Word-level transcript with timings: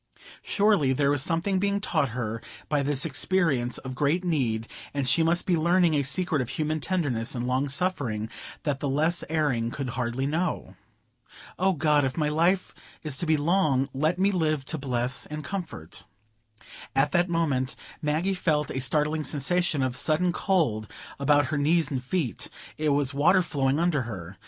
Surely 0.41 0.93
there 0.93 1.11
was 1.11 1.21
something 1.21 1.59
being 1.59 1.79
taught 1.79 2.09
her 2.09 2.41
by 2.69 2.81
this 2.81 3.05
experience 3.05 3.77
of 3.77 3.93
great 3.93 4.23
need; 4.23 4.67
and 4.95 5.07
she 5.07 5.21
must 5.21 5.45
be 5.45 5.55
learning 5.55 5.93
a 5.93 6.01
secret 6.01 6.41
of 6.41 6.49
human 6.49 6.79
tenderness 6.79 7.35
and 7.35 7.45
long 7.45 7.69
suffering, 7.69 8.27
that 8.63 8.79
the 8.79 8.89
less 8.89 9.23
erring 9.29 9.69
could 9.69 9.89
hardly 9.89 10.25
know? 10.25 10.75
"O 11.59 11.73
God, 11.73 12.03
if 12.03 12.17
my 12.17 12.29
life 12.29 12.73
is 13.03 13.15
to 13.17 13.27
be 13.27 13.37
long, 13.37 13.87
let 13.93 14.17
me 14.17 14.31
live 14.31 14.65
to 14.65 14.79
bless 14.79 15.27
and 15.27 15.43
comfort——" 15.43 16.03
At 16.95 17.11
that 17.11 17.29
moment 17.29 17.75
Maggie 18.01 18.33
felt 18.33 18.71
a 18.71 18.79
startling 18.79 19.23
sensation 19.23 19.83
of 19.83 19.95
sudden 19.95 20.31
cold 20.33 20.87
about 21.19 21.45
her 21.53 21.59
knees 21.59 21.91
and 21.91 22.03
feet; 22.03 22.49
it 22.75 22.89
was 22.89 23.13
water 23.13 23.43
flowing 23.43 23.79
under 23.79 24.01
her. 24.01 24.39